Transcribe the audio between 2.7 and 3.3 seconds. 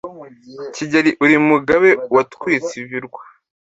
ibirwa